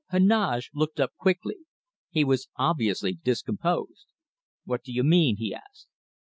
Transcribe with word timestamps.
Heneage 0.09 0.71
looked 0.73 0.99
up 0.99 1.11
quickly. 1.19 1.57
He 2.09 2.23
was 2.23 2.47
obviously 2.55 3.13
discomposed. 3.23 4.07
"What 4.65 4.81
do 4.81 4.91
you 4.91 5.03
mean?" 5.03 5.37
he 5.37 5.53
asked. 5.53 5.89